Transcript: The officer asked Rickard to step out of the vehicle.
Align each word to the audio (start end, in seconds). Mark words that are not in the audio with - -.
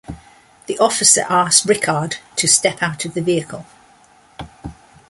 The 0.65 0.79
officer 0.79 1.25
asked 1.29 1.65
Rickard 1.67 2.15
to 2.37 2.47
step 2.47 2.81
out 2.81 3.05
of 3.05 3.13
the 3.13 3.21
vehicle. 3.21 3.67